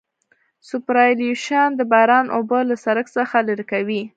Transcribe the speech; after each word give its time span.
سوپرایلیویشن 0.69 1.69
د 1.75 1.81
باران 1.91 2.25
اوبه 2.37 2.59
له 2.69 2.75
سرک 2.83 3.07
څخه 3.17 3.37
لرې 3.47 3.65
کوي 3.71 4.01